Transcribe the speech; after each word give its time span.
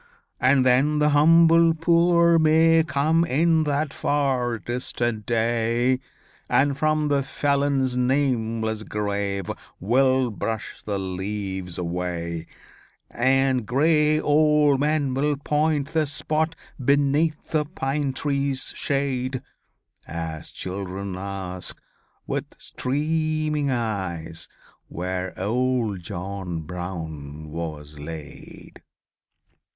And 0.39 0.65
then 0.65 0.97
the 0.97 1.09
humble 1.09 1.75
poor 1.75 2.39
may 2.39 2.83
come 2.83 3.23
In 3.23 3.65
that 3.65 3.93
far 3.93 4.57
distant 4.57 5.27
day, 5.27 5.99
And 6.49 6.75
from 6.75 7.09
the 7.09 7.21
felon's 7.21 7.95
nameless 7.95 8.81
grave 8.81 9.51
Will 9.79 10.31
brush 10.31 10.81
the 10.81 10.97
leaves 10.97 11.77
away: 11.77 12.47
And 13.11 13.67
gray 13.67 14.19
old 14.19 14.79
men 14.79 15.13
will 15.13 15.37
point 15.37 15.89
the 15.89 16.07
spot 16.07 16.55
Beneath 16.83 17.51
the 17.51 17.63
pine 17.65 18.11
tree's 18.11 18.73
shade, 18.75 19.43
As 20.07 20.49
children 20.49 21.15
ask 21.15 21.79
with 22.25 22.45
streaming 22.57 23.69
eyes 23.69 24.49
Where 24.87 25.39
old 25.39 26.01
John 26.01 26.61
Brown 26.61 27.51
was 27.51 27.99
laid." 27.99 28.81